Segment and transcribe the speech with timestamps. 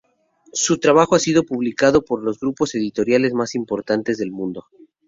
[0.53, 4.65] Su trabajo ha sido publicado por los grupos editoriales más importantes del mundo.